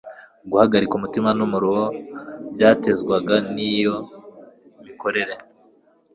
[0.49, 1.85] Guhagarika umutima numuruho
[2.53, 3.95] byatezwaga niyo
[4.85, 5.35] mikorere